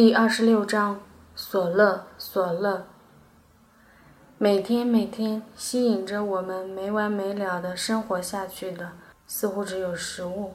[0.00, 1.00] 第二十六章，
[1.34, 2.86] 索乐，索乐。
[4.38, 8.92] 每天每天吸引着我们没完没了的生活下去的，
[9.26, 10.54] 似乎只有食物：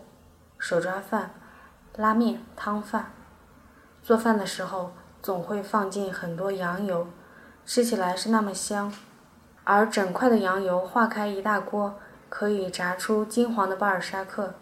[0.57, 1.31] 手抓饭、
[1.97, 3.11] 拉面、汤饭。
[4.01, 7.07] 做饭的时候总会放进很多羊油，
[7.65, 8.93] 吃起来是那么香。
[9.65, 11.95] 而整块的羊油化开一大锅，
[12.29, 14.53] 可以炸出金黄的巴尔沙克。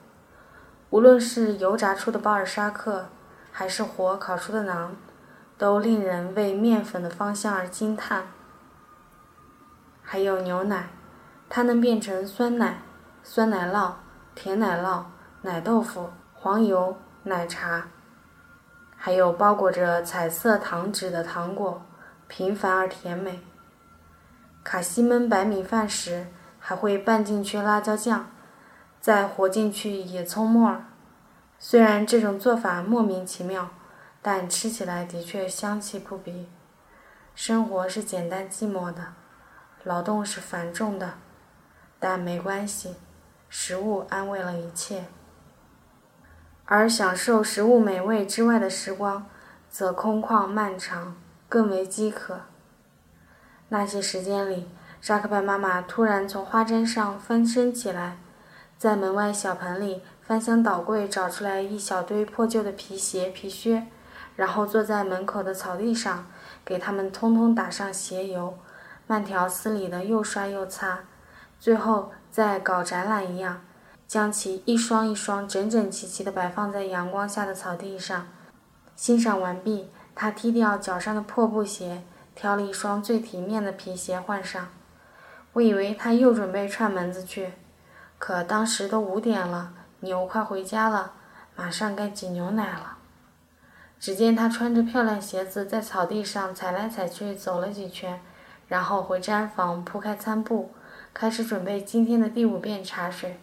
[0.90, 3.10] 无论是油炸出的巴尔沙克，
[3.52, 4.92] 还是火烤出的馕，
[5.58, 8.28] 都令人为面粉的芳香而惊叹。
[10.02, 10.90] 还有牛奶，
[11.50, 12.82] 它能变成酸奶、
[13.24, 13.94] 酸奶酪、
[14.34, 15.04] 甜奶酪、
[15.42, 17.88] 奶豆腐、黄油、奶茶。
[18.96, 21.82] 还有包裹着彩色糖纸的糖果，
[22.28, 23.42] 平凡而甜美。
[24.64, 26.28] 卡西焖白米饭时，
[26.60, 28.28] 还会拌进去辣椒酱，
[29.00, 30.86] 再和进去野葱末儿。
[31.64, 33.70] 虽然这种做法莫名其妙，
[34.20, 36.50] 但吃起来的确香气扑鼻。
[37.36, 39.14] 生活是简单寂寞的，
[39.84, 41.14] 劳动是繁重的，
[42.00, 42.96] 但没关系，
[43.48, 45.06] 食物安慰了一切。
[46.66, 49.28] 而享受食物美味之外的时光，
[49.70, 51.16] 则空旷漫长，
[51.48, 52.40] 更为饥渴。
[53.70, 54.68] 那些时间里，
[55.00, 58.18] 扎克拜妈妈突然从花针上翻身起来，
[58.80, 60.02] 在门外小盆里。
[60.32, 63.88] 翻箱倒柜找出来一小堆破旧的皮鞋、皮靴，
[64.38, 66.26] 然后坐在门口的草地上，
[66.64, 68.58] 给它们通通打上鞋油，
[69.08, 71.00] 慢条斯理的又刷又擦，
[71.60, 73.66] 最后再搞展览一样，
[74.08, 78.30] 将其一双一双整整齐齐的摆放在阳光下的草地上。
[78.96, 84.70] 欣赏完毕，他踢掉脚上的破布鞋，挑了一双最体面的皮鞋换上。
[85.52, 87.52] 我以为他又准备串门子去，
[88.18, 89.74] 可当时都五点了。
[90.02, 91.14] 牛快回家了，
[91.56, 92.98] 马上该挤牛奶了。
[94.00, 98.20] 只见他穿着漂亮鞋子在草地上踩来踩去，走了几圈，
[98.68, 100.72] 然后回毡房铺开餐布，
[101.14, 103.40] 开始准备今天的第五遍茶水。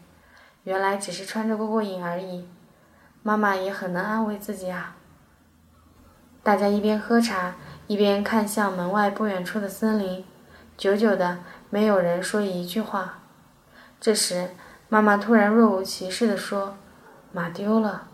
[0.64, 2.48] 原来只是穿着过过瘾而已。
[3.22, 4.96] 妈妈也很能安慰自己啊。
[6.42, 7.54] 大家一边喝茶，
[7.86, 10.24] 一边看向门外不远处的森林。
[10.76, 11.38] 久久的，
[11.70, 13.20] 没有人说一句话。
[14.00, 14.50] 这时。
[14.88, 16.76] 妈妈突然若无其事地说
[17.32, 18.08] ：“马丢了。”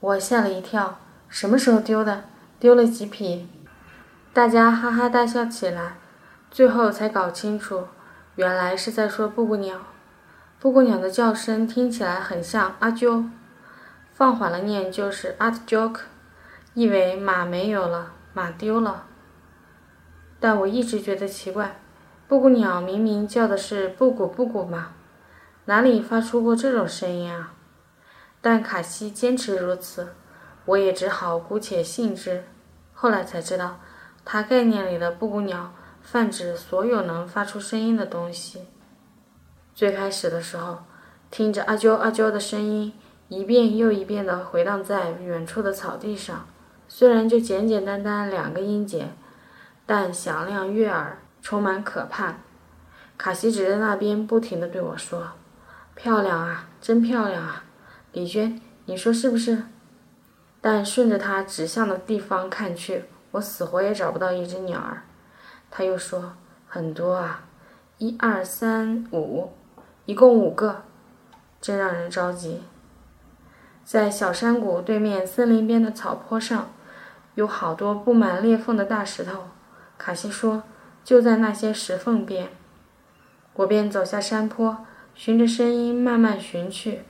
[0.00, 0.98] 我吓了一跳。
[1.28, 2.24] 什么时候丢的？
[2.58, 3.48] 丢了几匹？
[4.32, 5.94] 大家哈哈大笑起来。
[6.50, 7.88] 最后才搞清楚，
[8.36, 9.78] 原来是在说布谷鸟。
[10.58, 13.28] 布谷鸟的叫声听起来很像阿啾，
[14.12, 16.00] 放缓了念就是阿特 joke，
[16.74, 19.04] 意为马没有了，马丢了。
[20.38, 21.78] 但我一直觉得奇怪，
[22.28, 24.92] 布谷鸟明明叫的是布谷布谷嘛。
[25.66, 27.52] 哪里发出过这种声音啊？
[28.40, 30.14] 但卡西坚持如此，
[30.64, 32.44] 我也只好姑且信之。
[32.94, 33.80] 后来才知道，
[34.24, 38.66] 他概念里的布谷鸟泛指所有能发出声音的东西。
[39.74, 40.84] 最开始的时候，
[41.32, 42.92] 听着阿啾阿啾的声音
[43.28, 46.46] 一遍又一遍地回荡在远处的草地上，
[46.86, 49.08] 虽然就简简单单两个音节，
[49.84, 52.40] 但响亮悦耳，充满可盼。
[53.18, 55.32] 卡西只在那边不停地对我说。
[55.96, 57.64] 漂亮啊，真漂亮啊，
[58.12, 59.64] 李娟，你说是不是？
[60.60, 65.04] 但顺着他指向的地方看去，我死活也找不到一只鸟儿。
[65.70, 66.34] 他又说
[66.68, 67.44] 很多啊，
[67.96, 69.54] 一二三五，
[70.04, 70.82] 一共五个，
[71.62, 72.62] 真让人着急。
[73.82, 76.70] 在小山谷对面森林边的草坡上，
[77.36, 79.44] 有好多布满裂缝的大石头。
[79.96, 80.62] 卡西说，
[81.02, 82.50] 就在那些石缝边。
[83.54, 84.84] 我便走下山坡。
[85.18, 87.00] 循着声音慢慢寻去，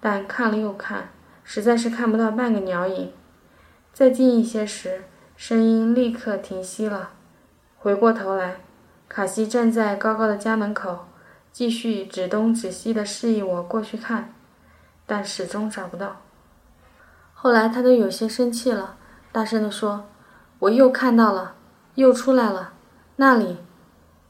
[0.00, 1.10] 但看了又看，
[1.42, 3.12] 实在是看不到半个鸟影。
[3.92, 5.02] 再近一些时，
[5.36, 7.10] 声音立刻停息了。
[7.76, 8.58] 回过头来，
[9.08, 11.08] 卡西站在高高的家门口，
[11.50, 14.32] 继续指东指西地示意我过去看，
[15.04, 16.22] 但始终找不到。
[17.34, 18.96] 后来他都有些生气了，
[19.32, 20.06] 大声地说
[20.60, 21.56] ：“我又看到了，
[21.96, 22.72] 又出来了，
[23.16, 23.58] 那里，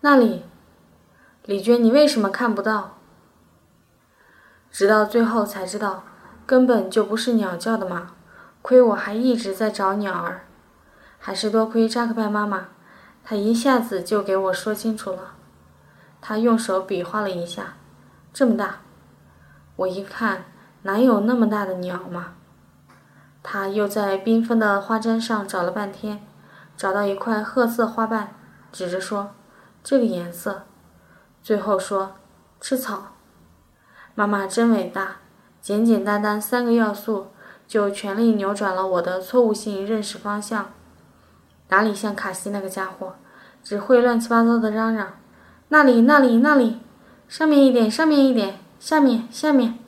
[0.01, 0.45] 那里，
[1.45, 2.97] 李娟，你为什么看不到？”
[4.73, 6.03] 直到最后才知道，
[6.47, 8.13] 根本就不是鸟叫的嘛！
[8.63, 10.47] 亏我还一直在找鸟儿，
[11.19, 12.69] 还是多亏扎克拜妈妈，
[13.23, 15.35] 她一下子就给我说清楚了。
[16.23, 17.75] 她用手比划了一下，
[18.33, 18.77] 这么大。
[19.77, 20.47] 我一看，
[20.83, 22.35] 哪有那么大的鸟嘛？
[23.43, 26.25] 她又在缤纷的花毡上找了半天，
[26.77, 28.35] 找到一块褐色花瓣，
[28.73, 29.33] 指着说
[29.85, 30.63] ：“这个颜色。”
[31.43, 32.15] 最后说
[32.59, 33.09] ：“吃草。”
[34.15, 35.17] 妈妈真伟大，
[35.63, 37.29] 简简单单三个要素，
[37.67, 40.71] 就全力扭转了我的错误性认识方向。
[41.69, 43.15] 哪里像卡西那个家伙，
[43.65, 45.15] 只会乱七八糟的嚷嚷，
[45.69, 46.81] 那里那里那里，
[47.27, 49.79] 上面一点上面一点，下面下面，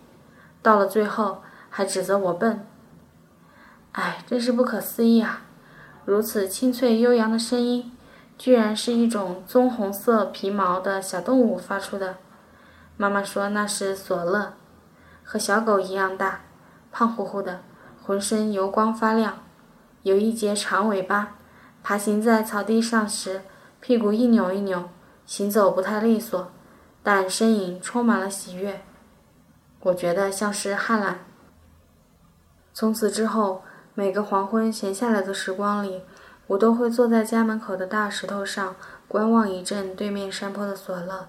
[0.63, 2.67] 到了最后还指责我笨。
[3.93, 5.43] 哎，真是不可思议啊！
[6.07, 7.93] 如此清脆悠扬的声音，
[8.39, 12.17] 居然是一种棕红色皮毛的小动物发出的。
[12.97, 14.55] 妈妈说那是索勒，
[15.23, 16.41] 和小狗一样大，
[16.93, 17.63] 胖乎乎的，
[18.03, 19.43] 浑身油光发亮，
[20.03, 21.37] 有一截长尾巴。
[21.83, 23.43] 爬行在草地上时，
[23.81, 24.89] 屁股一扭一扭，
[25.27, 26.51] 行走不太利索，
[27.03, 28.83] 但身影充满了喜悦。
[29.81, 31.21] 我觉得像是汉兰。
[32.73, 33.63] 从此之后。
[33.97, 36.03] 每个黄昏闲下来的时光里，
[36.49, 38.75] 我都会坐在家门口的大石头上
[39.07, 41.29] 观望一阵对面山坡的索勒。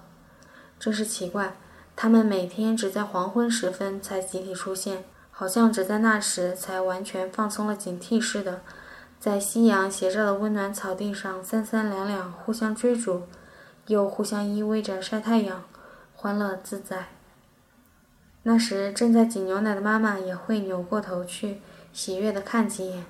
[0.78, 1.56] 真是奇怪，
[1.94, 8.60] 他们每天只在黄昏时分才集体出现，好像只在那时才完全放松了警惕似的，
[9.18, 13.22] 在夕阳斜照的温暖草地上三三两两互相追逐，
[13.86, 15.64] 又互相依偎着晒太阳，
[16.14, 17.08] 欢乐自在。
[18.44, 21.60] 那时正在挤牛奶的妈妈也会扭过头去。
[21.92, 23.06] 喜悦地看几眼，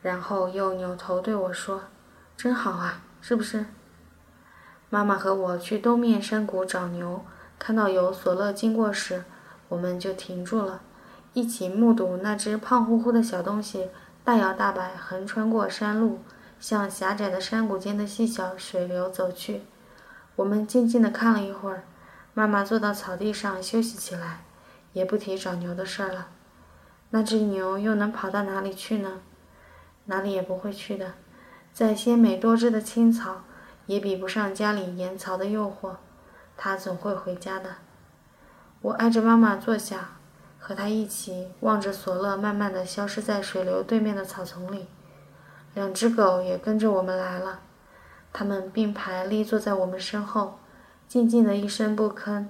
[0.00, 1.82] 然后又扭头对我说
[2.38, 3.66] ：“真好啊，是不是？”
[4.94, 7.24] 妈妈和我去东面山谷找牛，
[7.58, 9.24] 看到有索勒经过时，
[9.68, 10.82] 我们就停住了，
[11.32, 13.88] 一起目睹那只胖乎乎的小东西
[14.22, 16.20] 大摇大摆横穿过山路，
[16.60, 19.62] 向狭窄的山谷间的细小水流走去。
[20.36, 21.82] 我们静静地看了一会儿，
[22.32, 24.44] 妈妈坐到草地上休息起来，
[24.92, 26.28] 也不提找牛的事儿了。
[27.10, 29.22] 那只牛又能跑到哪里去呢？
[30.04, 31.14] 哪里也不会去的。
[31.72, 33.42] 在鲜美多汁的青草，
[33.86, 35.96] 也比不上家里盐草的诱惑。
[36.56, 37.76] 它总会回家的。
[38.80, 40.18] 我挨着妈妈坐下，
[40.58, 44.86] 和她一起望着索勒慢慢的消失在水流对面的草丛里。
[45.74, 47.60] 两只狗也跟着我们来了，
[48.32, 50.58] 它们并排立坐在我们身后，
[51.08, 52.46] 静静的一声不吭，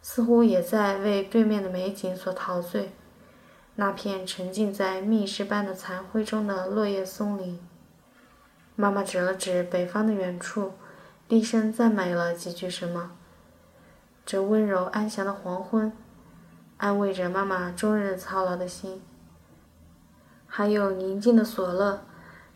[0.00, 2.94] 似乎也在为对面的美景所陶醉。
[3.74, 7.60] 那片沉浸在密室般的残灰中的落叶松林。
[8.76, 10.72] 妈妈指了指北方的远处，
[11.28, 13.12] 低声赞美了几句什么。
[14.26, 15.92] 这温柔安详的黄昏，
[16.78, 19.00] 安慰着妈妈终日操劳的心。
[20.46, 22.02] 还有宁静的索勒，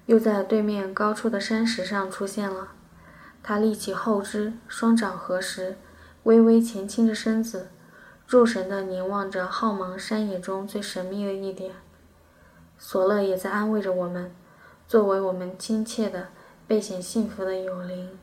[0.07, 2.69] 又在对面高处的山石上出现了。
[3.43, 5.77] 他立起后肢，双掌合十，
[6.25, 7.69] 微微前倾着身子。
[8.27, 11.77] 入神地凝望着浩茫山野中最神秘的一点，
[12.77, 14.35] 索勒也在安慰着我们，
[14.89, 16.29] 作为我们亲切的、
[16.67, 18.19] 倍显幸福的友邻。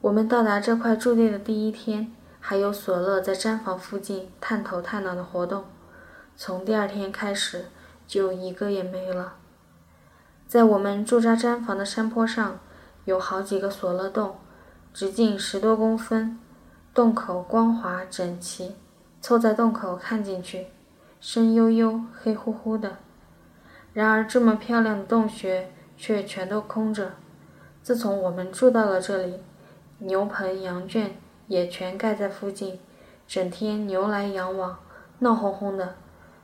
[0.00, 5.64] 我们到达这块驻地的第一天，还有索勒在毡房附近探头探脑的活动；
[6.36, 7.66] 从第二天开始，
[8.06, 9.34] 就一个也没了。
[10.46, 12.60] 在我们驻扎毡房的山坡上，
[13.04, 14.36] 有好几个索勒洞，
[14.94, 16.38] 直径十多公分。
[16.94, 18.76] 洞口光滑整齐，
[19.20, 20.68] 凑在洞口看进去，
[21.20, 22.98] 深幽幽、黑乎乎的。
[23.92, 27.12] 然而，这么漂亮的洞穴却全都空着。
[27.82, 29.40] 自从我们住到了这里，
[29.98, 31.16] 牛棚、羊圈
[31.48, 32.78] 也全盖在附近，
[33.26, 34.78] 整天牛来羊往，
[35.18, 35.94] 闹哄哄的。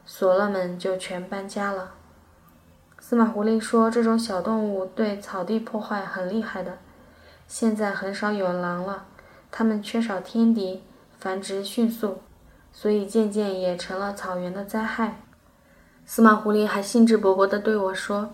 [0.04, 1.92] 索勒们就全搬家了。
[2.98, 6.78] 司马狐狸说：“这种小动物对草地破坏很厉害的，
[7.46, 9.06] 现在很少有狼了。”
[9.52, 10.82] 它们缺少天敌，
[11.18, 12.18] 繁殖迅速，
[12.72, 15.20] 所以渐渐也成了草原的灾害。
[16.08, 18.30] 司马狐狸还兴致勃勃地对我说：“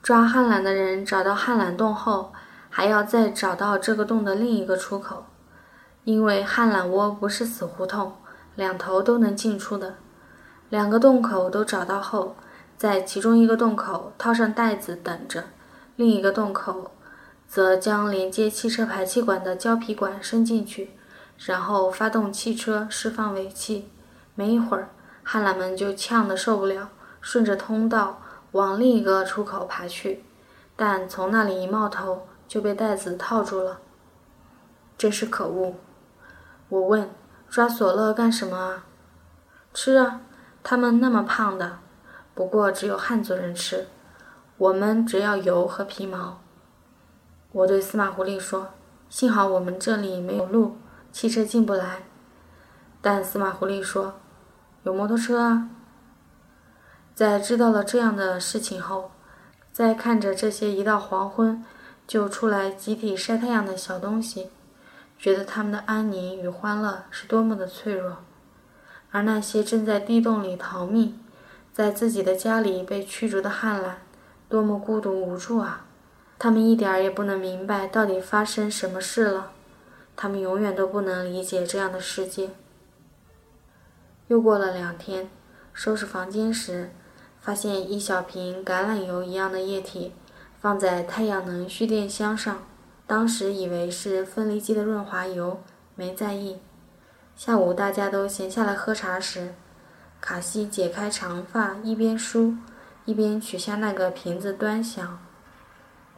[0.00, 2.32] 抓旱懒的人找到旱懒洞后，
[2.70, 5.26] 还要再找到这个洞的另一个出口，
[6.04, 8.12] 因为旱懒窝不是死胡同，
[8.54, 9.96] 两头都能进出的。
[10.70, 12.36] 两个洞口都找到后，
[12.78, 15.44] 在其中一个洞口套上袋子等着，
[15.96, 16.92] 另一个洞口。”
[17.46, 20.90] 则将连接汽车排气管的胶皮管伸进去，
[21.38, 23.90] 然后发动汽车释放尾气。
[24.34, 24.88] 没一会儿，
[25.24, 26.90] 汉兰们就呛得受不了，
[27.20, 28.20] 顺着通道
[28.52, 30.22] 往另一个出口爬去，
[30.76, 33.80] 但从那里一冒头就被袋子套住了。
[34.96, 35.74] 真是可恶！
[36.68, 37.10] 我问
[37.50, 38.84] ：“抓索勒干什么啊
[39.74, 40.20] ？”“吃啊，
[40.62, 41.78] 他们那么胖的，
[42.34, 43.88] 不过只有汉族人吃，
[44.56, 46.40] 我们只要油和皮毛。”
[47.50, 48.68] 我对司马狐狸说
[49.10, 50.76] ：“幸好我们这里没有路，
[51.10, 52.04] 汽车进不来。”
[53.02, 54.14] 但司马狐狸说
[54.84, 55.68] ：“有摩托车啊。”
[57.14, 59.10] 在知道了这样的事情后，
[59.72, 61.64] 再看着这些一到黄昏
[62.06, 64.50] 就出来集体晒太阳的小东西，
[65.18, 68.18] 觉得他们的安宁与欢乐是多么的脆弱，
[69.10, 71.18] 而那些正在地洞里逃命、
[71.72, 73.98] 在自己的家里被驱逐的汉兰，
[74.48, 75.86] 多么孤独无助啊！
[76.36, 79.52] 他们一点儿也不能明白到底发生什么事了，
[80.16, 82.50] 他们永远都不能理解这样的世界。
[84.28, 85.28] 又过了两天，
[85.72, 86.90] 收拾房间时，
[87.40, 90.14] 发现一小瓶橄榄油一样的液体
[90.58, 92.62] 放在太阳能蓄电箱上，
[93.06, 95.60] 当时以为是分离机的润滑油，
[95.94, 96.58] 没在意。
[97.36, 99.54] 下午大家都闲下来喝茶时，
[100.22, 102.54] 卡西解开长发，一边梳，
[103.04, 105.18] 一边取下那个瓶子端详。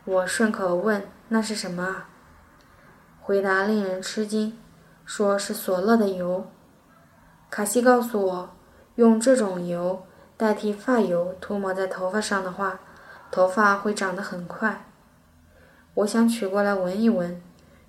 [0.05, 2.09] 我顺口问：“那是什么啊？”
[3.21, 4.57] 回答令人吃惊，
[5.05, 6.49] 说是索乐的油。
[7.49, 8.50] 卡西告诉我，
[8.97, 10.05] 用这种油
[10.37, 12.81] 代替发油涂抹在头发上的话，
[13.31, 14.87] 头发会长得很快。
[15.95, 17.41] 我想取过来闻一闻，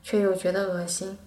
[0.02, 1.18] 却又觉得恶心。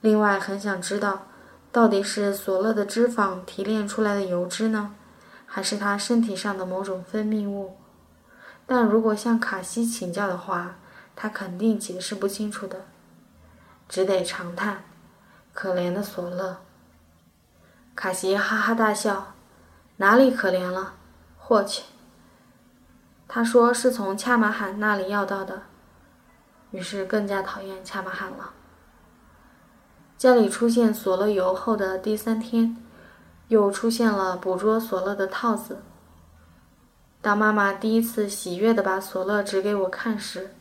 [0.00, 1.26] 另外，很想知道，
[1.72, 4.94] 到底是索乐的脂肪提炼出来的油脂呢，
[5.44, 7.76] 还是他身体上的某种分泌物？
[8.66, 10.76] 但如果向卡西请教的话，
[11.16, 12.84] 他肯定解释不清楚的，
[13.88, 14.84] 只得长叹
[15.52, 16.58] ：“可怜的索勒。”
[17.98, 19.34] 卡西哈哈大笑
[19.98, 20.94] ：“哪里可怜了？
[21.36, 21.82] 霍去。”
[23.26, 25.62] 他说是从恰马罕那里要到的，
[26.70, 28.52] 于是更加讨厌恰马罕了。
[30.16, 32.76] 家里出现索勒油后的第三天，
[33.48, 35.82] 又出现了捕捉索勒的套子。
[37.20, 40.54] 当妈妈第一次喜悦地把索勒指给我看时，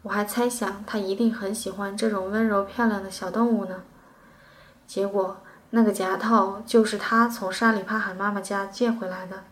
[0.00, 3.82] 我还猜想她一定很喜欢这种温柔漂亮的小动物呢。
[4.86, 5.36] 结果，
[5.70, 9.44] 那个夹套就是他从沙里帕罕妈妈家借回来的。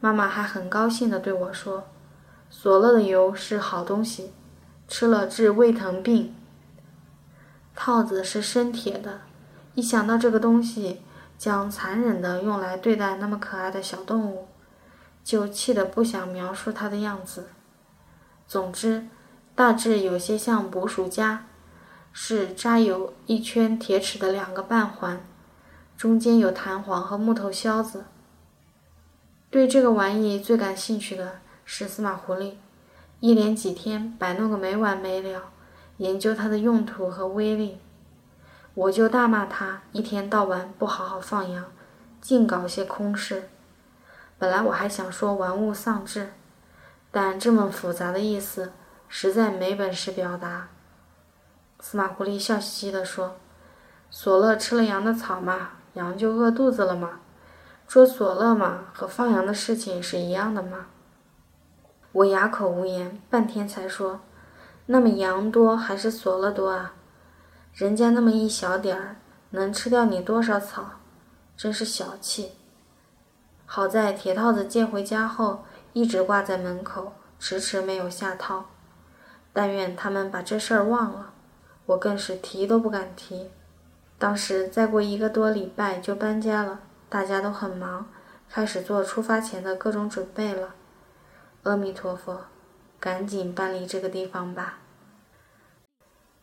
[0.00, 1.84] 妈妈还很高兴地对我说
[2.50, 4.32] ：“索勒的油是好东西，
[4.88, 6.34] 吃了治胃疼病。”
[7.76, 9.22] 套子是生铁的，
[9.74, 11.02] 一想到这个东西
[11.36, 14.48] 将残忍地用来对待那么可爱的小动物，
[15.24, 17.48] 就气得不想描述它的样子。
[18.46, 19.08] 总之，
[19.54, 21.46] 大致有些像捕鼠夹，
[22.16, 25.20] 是扎有一圈铁齿的两个半环，
[25.96, 28.04] 中间有弹簧和木头销子。
[29.50, 32.52] 对这个玩意最感兴趣的是司马狐狸，
[33.18, 35.50] 一连几天摆弄个没完没了，
[35.96, 37.78] 研究它的用途和威力。
[38.74, 41.64] 我就大骂他一天到晚不好好放羊，
[42.20, 43.48] 净搞些空事。
[44.38, 46.32] 本来我还想说玩物丧志，
[47.10, 48.72] 但这么复杂的意思，
[49.08, 50.68] 实在没本事表达。
[51.86, 53.36] 司马狐狸笑嘻嘻地说
[54.10, 57.20] ：“索勒吃了羊的草嘛，羊就饿肚子了嘛。
[57.86, 60.86] 捉索勒嘛，和放羊的事情是一样的嘛。”
[62.12, 64.20] 我哑口无言，半天才说
[64.86, 66.94] ：“那么羊多还是索勒多啊？
[67.74, 69.16] 人家那么一小点儿，
[69.50, 70.92] 能吃掉你多少草？
[71.54, 72.52] 真是小气。”
[73.66, 78.70] 好在铁套子借回家后一直挂在门口，迟迟没有下套。
[79.52, 81.33] 但愿他们把这事儿忘了，
[81.86, 83.50] 我更是提都不敢提。
[84.18, 88.06] 当时再过一个多礼拜就搬家了，大家都很忙，
[88.48, 90.74] 开始做出发前的各种准备了。
[91.64, 92.44] 阿弥陀佛，
[93.00, 94.78] 赶紧搬离这个地方吧。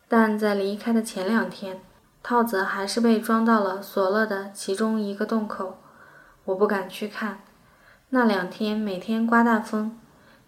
[0.08, 1.80] 但在离开的前两天，
[2.22, 5.78] 套子还是被装到了索勒的其中一个洞口。
[6.46, 7.40] 我不敢去看。
[8.10, 9.98] 那两天每天刮大风，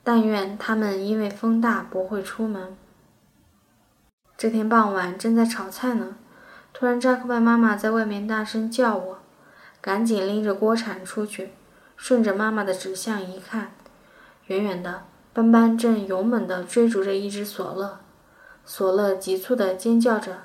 [0.03, 2.75] 但愿他们因为风大不会出门。
[4.43, 6.17] 这天傍晚正在炒菜呢，
[6.73, 9.19] 突然扎克曼妈妈在外面大声叫我，
[9.79, 11.53] 赶紧拎着锅铲出去，
[11.95, 13.71] 顺着妈妈的指向一看，
[14.47, 17.99] 远远的斑斑正勇猛地追逐着一只索勒，
[18.65, 20.39] 索勒急促地尖叫着，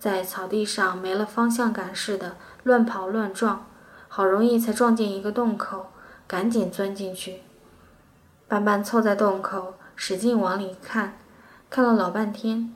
[0.00, 3.66] 在草地上没了方向感似的乱跑乱撞。
[4.08, 5.92] 好容易才撞见一个洞口，
[6.26, 7.42] 赶紧钻进去。
[8.48, 11.16] 斑斑凑在洞口，使劲往里看，
[11.70, 12.74] 看了老半天。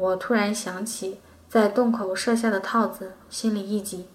[0.00, 4.08] 我突然想起在洞口设下的套子，心里一急，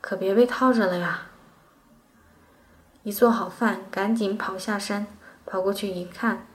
[0.00, 1.26] 可别被套着了呀！
[3.02, 5.08] 一做好饭，赶紧跑下山，
[5.44, 6.46] 跑过去一看，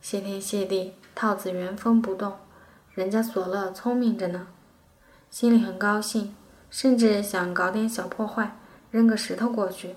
[0.00, 2.36] 谢天谢地，套子原封不动，
[2.92, 4.46] 人家索乐聪明着呢。
[5.28, 6.36] 心里很高兴，
[6.70, 8.56] 甚至想搞点小破坏。
[8.92, 9.96] 扔个石头过去，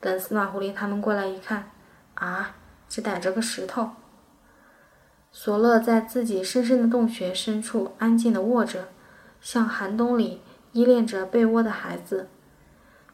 [0.00, 1.70] 等司马狐狸他们过来一看，
[2.14, 2.54] 啊，
[2.88, 3.90] 只逮着个石头。
[5.40, 8.88] 索勒在自己深深的洞穴深处安静地卧着，
[9.40, 10.40] 像寒冬里
[10.72, 12.26] 依恋着被窝的孩子。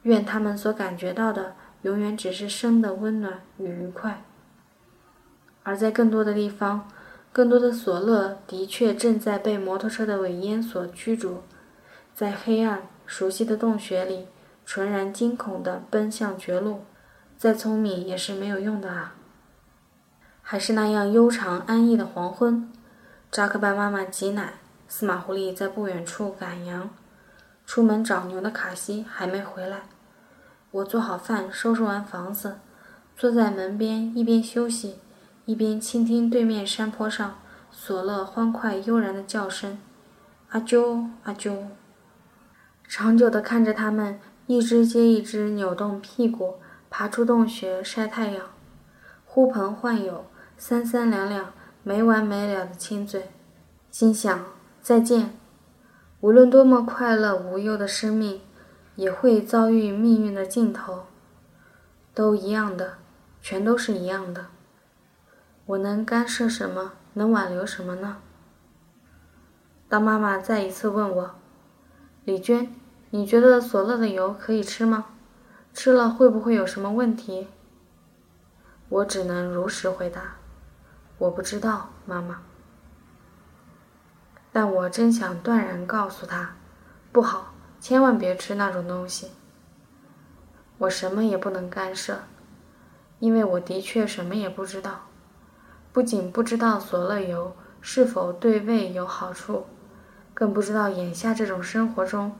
[0.05, 4.25] 愿他们所感觉到的永远只是生的温暖与愉快。
[5.65, 6.89] 而在更多的地方，
[7.31, 11.43] 更多的索勒的确正在被摩托车的尾烟所驱逐，
[12.15, 14.29] 在黑暗熟悉的洞穴里。
[14.65, 16.85] 纯然惊恐地奔向绝路，
[17.37, 19.15] 再聪明也是没有用的啊。
[20.47, 22.71] 还是那样悠长安逸的黄昏，
[23.31, 24.53] 扎克班妈妈挤奶，
[24.87, 26.91] 司马狐狸在不远处赶羊，
[27.65, 29.85] 出门找牛的卡西还没回来。
[30.71, 32.59] 我做好饭，收拾完房子，
[33.17, 34.99] 坐在门边，一边休息，
[35.47, 37.39] 一边倾听对面山坡上
[37.71, 39.79] 索勒欢快悠然的叫声
[40.51, 41.57] ：“阿啾，阿啾。”
[42.87, 46.57] 长久地看着它们一只接一只扭动屁股，
[46.91, 48.45] 爬出洞穴晒太阳，
[49.25, 50.27] 呼朋唤友。
[50.67, 51.53] 三三两两，
[51.83, 53.29] 没完没了的亲嘴，
[53.91, 54.47] 心想
[54.81, 55.39] 再见。
[56.23, 58.41] 无论多么快乐无忧的生命，
[58.97, 61.05] 也会遭遇命运的尽头。
[62.15, 62.95] 都一样的，
[63.43, 64.47] 全都是一样的。
[65.67, 66.93] 我能干涉什么？
[67.13, 68.17] 能挽留什么呢？
[69.91, 71.35] 当妈妈再一次问我
[72.25, 72.75] ：“李娟，
[73.11, 75.05] 你觉得索乐的油可以吃吗？
[75.75, 77.49] 吃了会不会有什么问题？”
[78.89, 80.37] 我只能如实回答。
[81.19, 82.43] 我不知道，妈妈。
[84.53, 86.57] 但我真想断然告诉他，
[87.13, 89.31] 不好，千万别吃那种东西。
[90.79, 92.19] 我什么也不能干涉，
[93.19, 95.07] 因为我的确什么也不知道。
[95.93, 99.67] 不仅不知道索乐油是否对胃有好处，
[100.35, 102.37] 更不知道眼下这种生活中，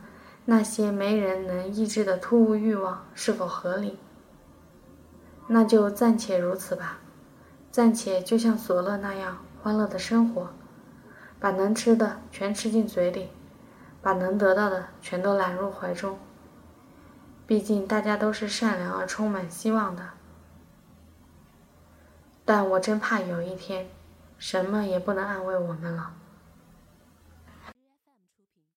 [0.47, 3.99] 那些没人能抑制的突兀欲望是否合理。
[5.47, 6.99] 那就暂且如此吧。
[7.75, 10.51] 暂且就像索勒那样欢乐的生活，
[11.41, 13.31] 把能吃的全吃进嘴里，
[14.01, 16.17] 把能得到的全都揽入怀中。
[17.49, 20.11] 毕竟大家都是善良而充满希望的。
[22.45, 23.89] 但我真怕有一天，
[24.39, 26.13] 什么也不能安慰我们了。